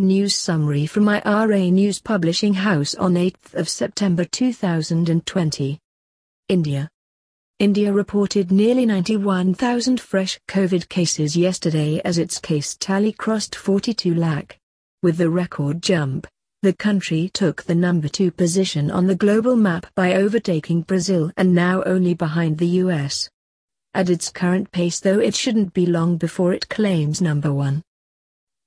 News 0.00 0.34
summary 0.34 0.86
from 0.86 1.10
IRA 1.10 1.70
News 1.70 2.00
Publishing 2.00 2.54
House 2.54 2.94
on 2.94 3.18
8 3.18 3.36
September 3.64 4.24
2020. 4.24 5.78
India. 6.48 6.88
India 7.58 7.92
reported 7.92 8.50
nearly 8.50 8.86
91,000 8.86 10.00
fresh 10.00 10.40
COVID 10.48 10.88
cases 10.88 11.36
yesterday 11.36 12.00
as 12.02 12.16
its 12.16 12.38
case 12.38 12.78
tally 12.80 13.12
crossed 13.12 13.54
42 13.54 14.14
lakh. 14.14 14.58
With 15.02 15.18
the 15.18 15.28
record 15.28 15.82
jump, 15.82 16.26
the 16.62 16.72
country 16.72 17.28
took 17.34 17.64
the 17.64 17.74
number 17.74 18.08
two 18.08 18.30
position 18.30 18.90
on 18.90 19.06
the 19.06 19.14
global 19.14 19.54
map 19.54 19.84
by 19.94 20.14
overtaking 20.14 20.80
Brazil 20.80 21.30
and 21.36 21.54
now 21.54 21.82
only 21.82 22.14
behind 22.14 22.56
the 22.56 22.80
US. 22.84 23.28
At 23.92 24.08
its 24.08 24.30
current 24.30 24.72
pace 24.72 24.98
though 24.98 25.18
it 25.18 25.34
shouldn't 25.34 25.74
be 25.74 25.84
long 25.84 26.16
before 26.16 26.54
it 26.54 26.70
claims 26.70 27.20
number 27.20 27.52
one. 27.52 27.82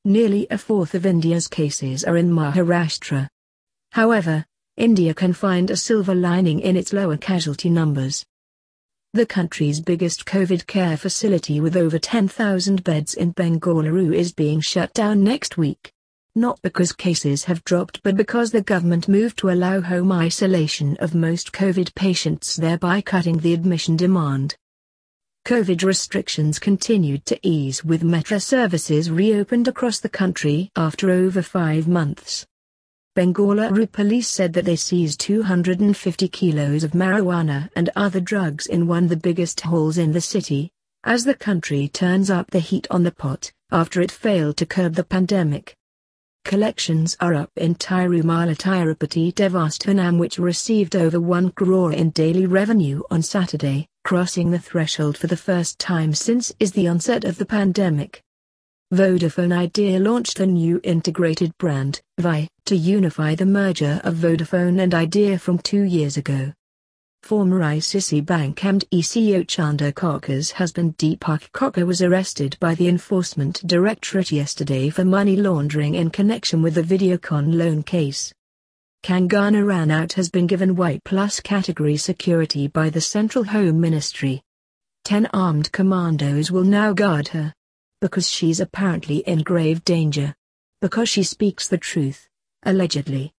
Nearly 0.06 0.48
a 0.52 0.58
fourth 0.58 0.96
of 0.96 1.06
India's 1.06 1.48
cases 1.48 2.04
are 2.04 2.18
in 2.18 2.30
Maharashtra. 2.30 3.30
However, 3.94 4.46
India 4.76 5.14
can 5.14 5.32
find 5.32 5.72
a 5.72 5.78
silver 5.78 6.14
lining 6.14 6.60
in 6.60 6.76
its 6.76 6.92
lower 6.92 7.16
casualty 7.16 7.70
numbers. 7.70 8.26
The 9.14 9.26
country's 9.26 9.80
biggest 9.80 10.26
COVID 10.26 10.68
care 10.68 10.98
facility 10.98 11.62
with 11.62 11.78
over 11.78 11.98
10,000 11.98 12.84
beds 12.84 13.14
in 13.14 13.34
Bengaluru 13.34 14.14
is 14.14 14.34
being 14.34 14.60
shut 14.60 14.92
down 14.94 15.24
next 15.24 15.58
week. 15.58 15.94
Not 16.36 16.60
because 16.62 16.92
cases 16.92 17.46
have 17.46 17.64
dropped 17.64 18.04
but 18.04 18.18
because 18.18 18.52
the 18.52 18.62
government 18.62 19.08
moved 19.08 19.38
to 19.38 19.52
allow 19.52 19.80
home 19.80 20.12
isolation 20.12 20.98
of 20.98 21.16
most 21.16 21.54
COVID 21.54 21.96
patients 21.96 22.58
thereby 22.58 23.00
cutting 23.00 23.38
the 23.38 23.54
admission 23.54 23.96
demand. 23.96 24.58
COVID 25.46 25.84
restrictions 25.84 26.58
continued 26.58 27.26
to 27.26 27.38
ease 27.46 27.84
with 27.84 28.02
metro 28.02 28.38
services 28.38 29.12
reopened 29.12 29.68
across 29.68 30.00
the 30.00 30.08
country 30.08 30.72
after 30.78 31.12
over 31.12 31.42
five 31.42 31.86
months. 31.86 32.48
Bengaluru 33.18 33.92
police 33.92 34.30
said 34.30 34.54
that 34.54 34.64
they 34.64 34.78
seized 34.78 35.20
250 35.20 36.30
kilos 36.30 36.86
of 36.86 36.92
marijuana 36.92 37.70
and 37.76 37.90
other 37.94 38.22
drugs 38.22 38.68
in 38.68 38.88
one 38.88 39.04
of 39.04 39.10
the 39.10 39.18
biggest 39.18 39.60
hauls 39.60 39.98
in 39.98 40.14
the 40.14 40.22
city, 40.22 40.72
as 41.04 41.26
the 41.26 41.36
country 41.36 41.90
turns 41.90 42.30
up 42.30 42.50
the 42.52 42.60
heat 42.60 42.88
on 42.90 43.04
the 43.04 43.12
pot, 43.12 43.52
after 43.70 44.00
it 44.00 44.14
failed 44.14 44.56
to 44.56 44.66
curb 44.66 44.96
the 44.96 45.04
pandemic. 45.04 45.76
Collections 46.46 47.18
are 47.20 47.34
up 47.34 47.52
in 47.58 47.76
Tirumala 47.76 48.56
Tirupati 48.56 49.34
Devasthanam 49.34 50.18
which 50.18 50.40
received 50.40 50.96
over 50.96 51.20
1 51.20 51.52
crore 51.52 51.92
in 51.92 52.12
daily 52.12 52.46
revenue 52.46 53.02
on 53.12 53.22
Saturday, 53.22 53.90
crossing 54.04 54.52
the 54.52 54.60
threshold 54.60 55.18
for 55.18 55.28
the 55.28 55.38
first 55.38 55.80
time 55.80 56.14
since 56.14 56.52
is 56.60 56.74
the 56.74 56.88
onset 56.88 57.24
of 57.24 57.38
the 57.38 57.46
pandemic. 57.46 58.22
Vodafone 58.94 59.54
Idea 59.54 59.98
launched 59.98 60.40
a 60.40 60.46
new 60.46 60.82
integrated 60.84 61.58
brand, 61.58 62.02
Vi, 62.20 62.48
to 62.66 62.76
unify 62.76 63.34
the 63.34 63.46
merger 63.46 64.02
of 64.04 64.16
Vodafone 64.16 64.82
and 64.82 64.94
Idea 64.94 65.40
from 65.40 65.58
two 65.58 65.84
years 65.84 66.18
ago. 66.18 66.52
Former 67.24 67.62
ICICI 67.62 68.26
Bank 68.26 68.60
MD 68.60 69.00
CEO 69.00 69.48
Chandra 69.48 69.94
Kokkar's 69.94 70.52
husband 70.52 70.98
Deepak 70.98 71.50
Kokkar 71.54 71.88
was 71.88 72.02
arrested 72.02 72.58
by 72.60 72.76
the 72.76 72.90
Enforcement 72.90 73.66
Directorate 73.66 74.34
yesterday 74.34 74.90
for 74.90 75.06
money 75.06 75.38
laundering 75.38 75.96
in 75.96 76.10
connection 76.10 76.62
with 76.62 76.76
the 76.76 76.84
Videocon 76.84 77.56
loan 77.56 77.82
case. 77.82 78.34
Kangana 79.04 79.66
Ranaut 79.66 80.14
has 80.14 80.30
been 80.30 80.48
given 80.48 80.78
Y 80.78 80.98
Plus 81.04 81.42
category 81.42 81.98
security 81.98 82.70
by 82.70 82.90
the 82.90 83.02
Central 83.02 83.44
Home 83.44 83.82
Ministry. 83.82 84.42
Ten 85.04 85.28
armed 85.34 85.70
commandos 85.74 86.52
will 86.52 86.64
now 86.64 86.94
guard 86.94 87.28
her. 87.28 87.54
Because 88.00 88.30
she's 88.30 88.62
apparently 88.62 89.18
in 89.28 89.40
grave 89.40 89.84
danger. 89.84 90.34
Because 90.82 91.10
she 91.10 91.22
speaks 91.22 91.68
the 91.68 91.78
truth, 91.78 92.30
allegedly. 92.64 93.34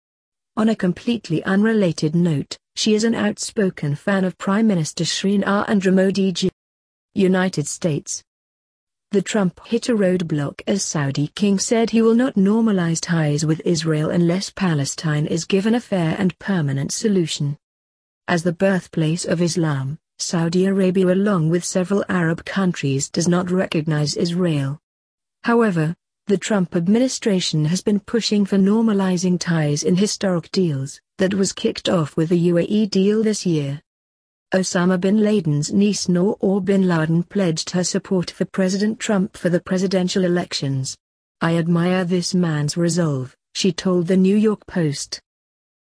On 0.59 0.69
a 0.69 0.77
completely 0.77 1.42
unrelated 1.45 2.15
note, 2.15 2.59
she 2.77 2.95
is 2.95 3.05
an 3.05 3.15
outspoken 3.15 3.95
fan 3.95 4.25
of 4.25 4.37
Prime 4.37 4.67
Minister 4.67 5.07
Shri 5.07 5.39
Narendra 5.39 5.95
Modi. 5.95 6.51
United 7.14 7.67
States 7.67 8.23
the 9.14 9.23
Trump 9.23 9.61
hit 9.64 9.89
a 9.89 9.95
roadblock 9.95 10.61
as 10.67 10.83
Saudi 10.83 11.29
king 11.36 11.57
said 11.57 11.89
he 11.89 12.02
will 12.02 12.17
not 12.17 12.35
normalize 12.35 13.01
ties 13.01 13.47
with 13.47 13.63
Israel 13.64 14.11
unless 14.11 14.51
Palestine 14.51 15.25
is 15.27 15.45
given 15.45 15.77
a 15.77 15.80
fair 15.80 16.17
and 16.19 16.36
permanent 16.41 16.91
solution. 16.91 17.57
As 18.27 18.42
the 18.42 18.52
birthplace 18.52 19.25
of 19.25 19.41
Islam, 19.41 20.01
Saudi 20.19 20.67
Arabia 20.67 21.14
along 21.14 21.48
with 21.48 21.64
several 21.64 22.05
Arab 22.08 22.45
countries 22.45 23.08
does 23.08 23.29
not 23.29 23.52
recognize 23.52 24.17
Israel. 24.17 24.80
However, 25.45 25.95
the 26.27 26.36
Trump 26.36 26.75
administration 26.75 27.67
has 27.67 27.83
been 27.83 28.01
pushing 28.01 28.45
for 28.45 28.57
normalizing 28.57 29.39
ties 29.39 29.85
in 29.85 29.95
historic 29.95 30.51
deals, 30.51 31.01
that 31.19 31.35
was 31.35 31.52
kicked 31.52 31.89
off 31.89 32.17
with 32.17 32.31
the 32.31 32.48
UAE 32.48 32.91
deal 32.91 33.23
this 33.23 33.46
year. 33.46 33.81
Osama 34.55 35.01
bin 35.01 35.19
Laden's 35.19 35.73
niece 35.73 36.09
Noor 36.09 36.61
bin 36.61 36.87
Laden 36.87 37.25
pledged 37.25 37.70
her 37.70 37.83
support 37.83 38.31
for 38.31 38.45
President 38.45 39.01
Trump 39.01 39.37
for 39.37 39.48
the 39.48 39.59
presidential 39.59 40.25
elections. 40.25 40.97
I 41.41 41.57
admire 41.57 42.05
this 42.05 42.37
man's 42.37 42.77
resolve, 42.77 43.35
she 43.57 43.73
told 43.73 44.07
the 44.07 44.17
New 44.17 44.37
York 44.37 44.64
Post. 44.69 45.20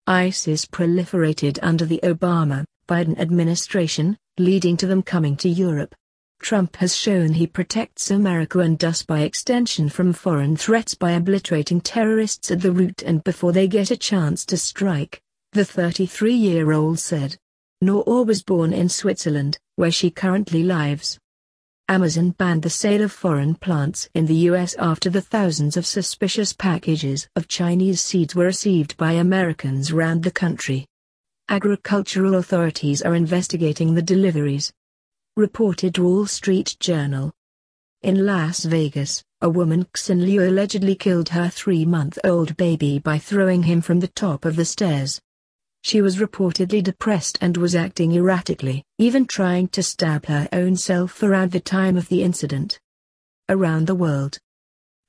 ISIS 0.07 0.65
proliferated 0.65 1.59
under 1.61 1.83
the 1.83 1.99
Obama, 2.01 2.63
Biden 2.87 3.19
administration, 3.19 4.17
leading 4.37 4.77
to 4.77 4.87
them 4.87 5.03
coming 5.03 5.35
to 5.35 5.49
Europe. 5.49 5.93
Trump 6.41 6.77
has 6.77 6.95
shown 6.95 7.33
he 7.33 7.47
protects 7.47 8.09
America 8.09 8.59
and 8.59 8.79
thus 8.79 9.03
by 9.03 9.19
extension 9.19 9.89
from 9.89 10.13
foreign 10.13 10.55
threats 10.55 10.93
by 10.93 11.11
obliterating 11.11 11.81
terrorists 11.81 12.51
at 12.51 12.61
the 12.61 12.71
root 12.71 13.01
and 13.01 13.21
before 13.25 13.51
they 13.51 13.67
get 13.67 13.91
a 13.91 13.97
chance 13.97 14.45
to 14.45 14.55
strike, 14.55 15.21
the 15.51 15.63
33-year-old 15.63 16.99
said. 16.99 17.35
Noor 17.83 18.23
was 18.23 18.43
born 18.43 18.73
in 18.73 18.89
Switzerland, 18.89 19.57
where 19.75 19.89
she 19.89 20.11
currently 20.11 20.61
lives. 20.61 21.17
Amazon 21.87 22.29
banned 22.29 22.61
the 22.61 22.69
sale 22.69 23.01
of 23.01 23.11
foreign 23.11 23.55
plants 23.55 24.07
in 24.13 24.27
the 24.27 24.35
U.S. 24.51 24.75
after 24.77 25.09
the 25.09 25.19
thousands 25.19 25.75
of 25.75 25.87
suspicious 25.87 26.53
packages 26.53 27.27
of 27.35 27.47
Chinese 27.47 27.99
seeds 27.99 28.35
were 28.35 28.45
received 28.45 28.95
by 28.97 29.13
Americans 29.13 29.91
around 29.91 30.21
the 30.21 30.29
country. 30.29 30.85
Agricultural 31.49 32.35
authorities 32.35 33.01
are 33.01 33.15
investigating 33.15 33.95
the 33.95 34.01
deliveries. 34.01 34.71
Reported 35.35 35.97
Wall 35.97 36.27
Street 36.27 36.77
Journal. 36.79 37.31
In 38.03 38.27
Las 38.27 38.63
Vegas, 38.63 39.23
a 39.41 39.49
woman 39.49 39.85
Xin 39.95 40.23
Liu 40.23 40.47
allegedly 40.47 40.93
killed 40.95 41.29
her 41.29 41.49
three-month-old 41.49 42.55
baby 42.57 42.99
by 42.99 43.17
throwing 43.17 43.63
him 43.63 43.81
from 43.81 43.99
the 43.99 44.07
top 44.07 44.45
of 44.45 44.55
the 44.55 44.65
stairs. 44.65 45.19
She 45.83 46.01
was 46.01 46.17
reportedly 46.17 46.83
depressed 46.83 47.37
and 47.41 47.57
was 47.57 47.75
acting 47.75 48.13
erratically, 48.13 48.83
even 48.97 49.25
trying 49.25 49.67
to 49.69 49.81
stab 49.81 50.27
her 50.27 50.47
own 50.53 50.75
self 50.75 51.23
around 51.23 51.51
the 51.51 51.59
time 51.59 51.97
of 51.97 52.07
the 52.07 52.23
incident. 52.23 52.79
Around 53.49 53.87
the 53.87 53.95
world. 53.95 54.37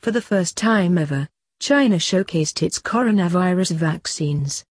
For 0.00 0.10
the 0.10 0.22
first 0.22 0.56
time 0.56 0.96
ever, 0.96 1.28
China 1.60 1.96
showcased 1.96 2.62
its 2.62 2.80
coronavirus 2.80 3.72
vaccines. 3.72 4.64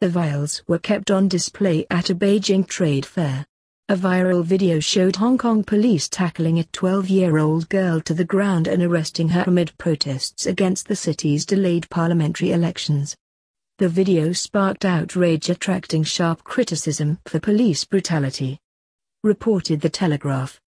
The 0.00 0.08
vials 0.08 0.62
were 0.66 0.80
kept 0.80 1.10
on 1.10 1.28
display 1.28 1.86
at 1.90 2.10
a 2.10 2.14
Beijing 2.14 2.66
trade 2.66 3.06
fair. 3.06 3.46
A 3.88 3.96
viral 3.96 4.42
video 4.42 4.80
showed 4.80 5.16
Hong 5.16 5.36
Kong 5.36 5.62
police 5.62 6.08
tackling 6.08 6.58
a 6.58 6.64
12-year-old 6.64 7.68
girl 7.68 8.00
to 8.00 8.14
the 8.14 8.24
ground 8.24 8.66
and 8.66 8.82
arresting 8.82 9.28
her 9.28 9.44
amid 9.46 9.76
protests 9.76 10.46
against 10.46 10.88
the 10.88 10.96
city's 10.96 11.44
delayed 11.44 11.88
parliamentary 11.90 12.50
elections. 12.50 13.14
The 13.78 13.88
video 13.88 14.30
sparked 14.30 14.84
outrage 14.84 15.50
attracting 15.50 16.04
sharp 16.04 16.44
criticism 16.44 17.18
for 17.26 17.40
police 17.40 17.84
brutality. 17.84 18.60
Reported 19.24 19.80
The 19.80 19.88
Telegraph. 19.88 20.60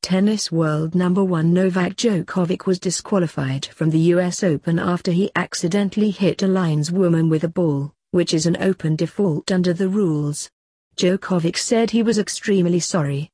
Tennis 0.00 0.50
world 0.50 0.94
number 0.94 1.22
one 1.22 1.52
Novak 1.52 1.94
Djokovic 1.96 2.64
was 2.64 2.78
disqualified 2.78 3.66
from 3.66 3.90
the 3.90 3.98
US 4.14 4.42
Open 4.42 4.78
after 4.78 5.12
he 5.12 5.30
accidentally 5.36 6.08
hit 6.08 6.42
a 6.42 6.46
lineswoman 6.46 7.28
with 7.28 7.44
a 7.44 7.48
ball, 7.48 7.92
which 8.12 8.32
is 8.32 8.46
an 8.46 8.56
open 8.60 8.96
default 8.96 9.52
under 9.52 9.74
the 9.74 9.90
rules. 9.90 10.48
Djokovic 10.96 11.58
said 11.58 11.90
he 11.90 12.02
was 12.02 12.18
extremely 12.18 12.80
sorry. 12.80 13.28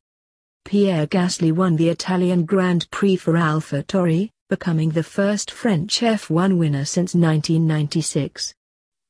Pierre 0.65 1.07
Gasly 1.07 1.53
won 1.53 1.77
the 1.77 1.89
Italian 1.89 2.45
Grand 2.45 2.91
Prix 2.91 3.15
for 3.15 3.35
AlphaTauri, 3.35 4.31
becoming 4.51 4.91
the 4.91 5.05
first 5.05 5.53
French 5.53 6.01
F1 6.01 6.59
winner 6.59 6.85
since 6.85 7.15
1996. 7.15 8.53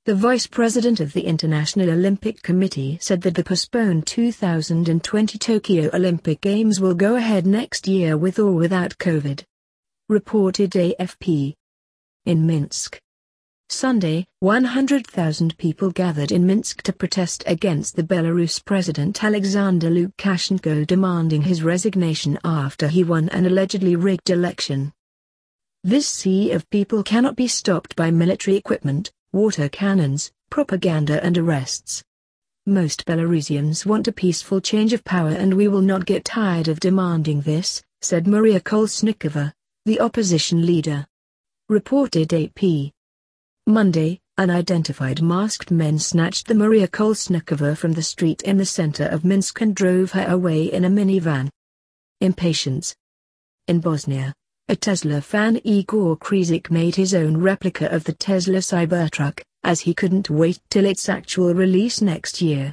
The 0.07 0.15
vice 0.15 0.47
president 0.47 1.01
of 1.01 1.15
the 1.15 1.23
International 1.23 1.89
Olympic 1.89 2.43
Committee 2.43 2.99
said 3.01 3.23
that 3.23 3.35
the 3.35 3.43
postponed 3.43 4.07
2020 4.07 5.39
Tokyo 5.39 5.89
Olympic 5.95 6.43
Games 6.43 6.79
will 6.79 6.93
go 6.93 7.17
ahead 7.17 7.47
next 7.47 7.89
year 7.89 8.19
with 8.19 8.39
or 8.39 8.53
without 8.53 8.99
COVID. 8.99 9.45
Reported 10.11 10.73
AFP. 10.73 11.55
In 12.27 12.47
Minsk. 12.47 13.01
Sunday, 13.71 14.27
100,000 14.41 15.57
people 15.57 15.91
gathered 15.91 16.33
in 16.33 16.45
Minsk 16.45 16.83
to 16.83 16.93
protest 16.93 17.43
against 17.47 17.97
the 17.97 18.03
Belarus 18.03 18.63
President 18.63 19.25
Alexander 19.25 19.89
Lukashenko 19.89 20.87
demanding 20.87 21.41
his 21.41 21.63
resignation 21.63 22.39
after 22.45 22.89
he 22.89 23.03
won 23.03 23.31
an 23.31 23.47
allegedly 23.47 23.97
rigged 23.97 24.29
election. 24.29 24.93
This 25.83 26.07
sea 26.07 26.51
of 26.51 26.69
people 26.69 27.03
cannot 27.03 27.37
be 27.37 27.49
stopped 27.49 27.97
by 27.97 28.11
military 28.11 28.59
equipment, 28.59 29.11
water 29.35 29.69
cannons, 29.69 30.31
propaganda 30.49 31.23
and 31.25 31.37
arrests. 31.37 32.05
Most 32.67 33.05
Belarusians 33.05 33.85
want 33.85 34.07
a 34.07 34.13
peaceful 34.13 34.61
change 34.61 34.93
of 34.93 35.03
power 35.03 35.31
and 35.31 35.53
we 35.53 35.67
will 35.67 35.83
not 35.83 36.07
get 36.07 36.25
tired 36.25 36.69
of 36.69 36.79
demanding 36.79 37.41
this, 37.41 37.83
said 38.01 38.29
Maria 38.29 38.61
Kolesnikova, 38.61 39.53
the 39.87 40.01
opposition 40.01 40.65
leader. 40.65 41.05
Reported 41.69 42.33
AP. 42.33 42.93
Monday, 43.67 44.21
unidentified 44.39 45.21
masked 45.21 45.73
men 45.73 45.99
snatched 45.99 46.47
the 46.47 46.55
Maria 46.55 46.87
Kolesnikova 46.87 47.77
from 47.77 47.93
the 47.93 48.03
street 48.03 48.41
in 48.43 48.57
the 48.57 48.65
center 48.65 49.07
of 49.07 49.25
Minsk 49.25 49.61
and 49.61 49.75
drove 49.75 50.13
her 50.13 50.27
away 50.29 50.73
in 50.73 50.85
a 50.85 50.89
minivan. 50.89 51.51
Impatience. 52.21 52.95
In 53.67 53.81
Bosnia, 53.81 54.33
a 54.67 54.75
Tesla 54.75 55.21
fan 55.21 55.61
Igor 55.63 56.17
Krizik 56.17 56.71
made 56.71 56.95
his 56.95 57.13
own 57.13 57.37
replica 57.37 57.95
of 57.95 58.05
the 58.05 58.15
Tesla 58.15 58.61
Cybertruck, 58.61 59.43
as 59.63 59.81
he 59.81 59.93
couldn't 59.93 60.31
wait 60.31 60.59
till 60.71 60.87
its 60.87 61.07
actual 61.07 61.53
release 61.53 62.01
next 62.01 62.41
year. 62.41 62.73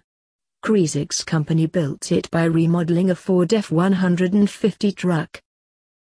Krizik's 0.63 1.21
company 1.21 1.65
built 1.65 2.13
it 2.13 2.31
by 2.31 2.45
remodeling 2.45 3.09
a 3.09 3.15
Ford 3.15 3.53
F-150 3.53 4.95
truck. 4.95 5.41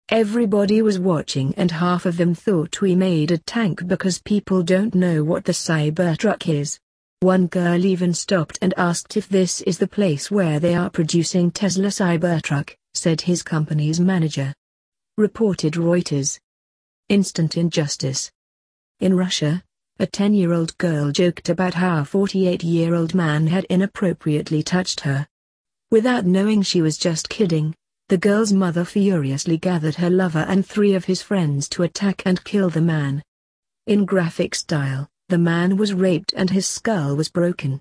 Everybody 0.10 0.84
was 0.84 1.00
watching 1.00 1.56
and 1.58 1.72
half 1.72 2.06
of 2.06 2.18
them 2.18 2.36
thought 2.36 2.82
we 2.82 2.94
made 2.94 3.32
a 3.32 3.40
tank 3.40 3.88
because 3.88 4.22
people 4.22 4.62
don't 4.62 4.94
know 4.94 5.24
what 5.24 5.46
the 5.46 5.54
Cybertruck 5.54 6.48
is. 6.48 6.80
One 7.22 7.48
girl 7.48 7.84
even 7.84 8.14
stopped 8.14 8.60
and 8.62 8.76
asked 8.78 9.18
if 9.18 9.28
this 9.28 9.62
is 9.62 9.80
the 9.80 9.88
place 9.88 10.30
where 10.30 10.60
they 10.60 10.76
are 10.76 10.92
producing 10.92 11.50
Tesla 11.50 11.88
Cybertruck, 11.88 12.76
said 12.94 13.22
his 13.22 13.42
company's 13.42 14.00
manager 14.00 14.54
reported 15.20 15.74
Reuters. 15.74 16.40
Instant 17.10 17.58
injustice. 17.58 18.32
In 19.02 19.18
Russia, 19.18 19.62
a 20.00 20.08
10-year-old 20.08 20.78
girl 20.78 21.12
joked 21.12 21.50
about 21.50 21.74
how 21.74 22.00
a 22.00 22.04
48-year-old 22.06 23.14
man 23.14 23.48
had 23.48 23.66
inappropriately 23.66 24.64
touched 24.64 25.02
her. 25.02 25.28
Without 25.92 26.26
knowing 26.26 26.62
she 26.62 26.82
was 26.82 26.98
just 26.98 27.28
kidding, 27.28 27.76
the 28.08 28.18
girl's 28.18 28.54
mother 28.54 28.86
furiously 28.86 29.58
gathered 29.58 29.96
her 29.96 30.10
lover 30.10 30.46
and 30.48 30.66
three 30.66 30.94
of 30.94 31.04
his 31.04 31.22
friends 31.22 31.68
to 31.68 31.84
attack 31.84 32.24
and 32.26 32.42
kill 32.46 32.70
the 32.70 32.80
man. 32.80 33.22
In 33.88 34.06
graphic 34.06 34.56
style, 34.56 35.10
the 35.28 35.38
man 35.38 35.76
was 35.76 35.94
raped 35.94 36.34
and 36.38 36.50
his 36.50 36.66
skull 36.66 37.18
was 37.18 37.28
broken. 37.28 37.78